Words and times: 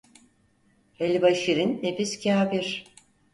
Helva 0.93 1.33
şirin, 1.35 1.79
nefis 1.83 2.23
kafir. 2.23 2.85